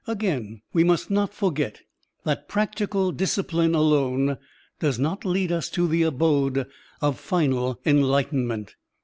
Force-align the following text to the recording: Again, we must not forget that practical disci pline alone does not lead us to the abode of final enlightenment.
Again, 0.07 0.63
we 0.73 0.83
must 0.83 1.11
not 1.11 1.31
forget 1.31 1.81
that 2.23 2.47
practical 2.47 3.13
disci 3.13 3.47
pline 3.47 3.75
alone 3.75 4.39
does 4.79 4.97
not 4.97 5.25
lead 5.25 5.51
us 5.51 5.69
to 5.69 5.87
the 5.87 6.01
abode 6.01 6.65
of 7.01 7.19
final 7.19 7.79
enlightenment. 7.85 8.77